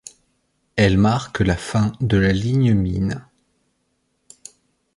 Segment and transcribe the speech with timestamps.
[0.77, 3.23] Elle marque la fin de la ligne Mine.